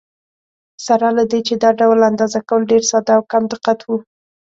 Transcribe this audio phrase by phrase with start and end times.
[0.85, 3.89] سره له دې چې دا ډول اندازه کول ډېر ساده او کم دقت و.